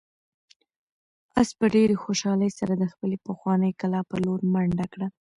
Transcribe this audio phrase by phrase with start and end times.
[1.39, 5.07] آس په ډېرې خوشحالۍ سره د خپلې پخوانۍ کلا په لور منډه کړه.